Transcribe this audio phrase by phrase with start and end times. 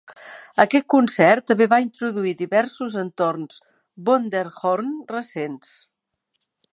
[0.61, 3.61] Aquest concert també va introduir diversos entorns
[4.09, 5.75] "Wunderhorn" recents.